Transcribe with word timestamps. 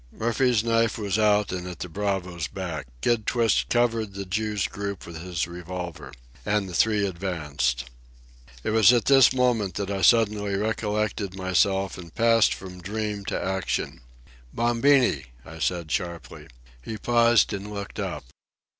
Murphy's 0.11 0.63
knife 0.63 0.97
was 0.97 1.19
out 1.19 1.51
and 1.51 1.67
at 1.67 1.77
the 1.77 1.87
bravo's 1.87 2.47
back. 2.47 2.87
Kid 3.01 3.27
Twist 3.27 3.69
covered 3.69 4.15
the 4.15 4.25
Jew's 4.25 4.65
group 4.67 5.05
with 5.05 5.21
his 5.21 5.45
revolver. 5.45 6.11
And 6.43 6.67
the 6.67 6.73
three 6.73 7.05
advanced. 7.05 7.87
It 8.63 8.71
was 8.71 8.91
at 8.91 9.05
this 9.05 9.31
moment 9.31 9.75
that 9.75 9.91
I 9.91 10.01
suddenly 10.01 10.55
recollected 10.55 11.35
myself 11.35 11.99
and 11.99 12.15
passed 12.15 12.55
from 12.55 12.81
dream 12.81 13.25
to 13.25 13.39
action. 13.39 14.01
"Bombini!" 14.51 15.25
I 15.45 15.59
said 15.59 15.91
sharply. 15.91 16.47
He 16.81 16.97
paused 16.97 17.53
and 17.53 17.71
looked 17.71 17.99
up. 17.99 18.23